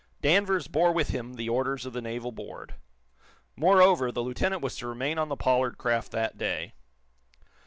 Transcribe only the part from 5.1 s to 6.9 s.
on the Pollard craft that day.